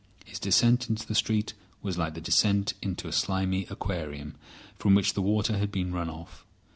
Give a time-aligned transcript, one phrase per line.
[0.25, 1.53] His descent into the street
[1.83, 4.33] was like the descent into a slimy aquarium
[4.79, 6.43] from which the water had been run off.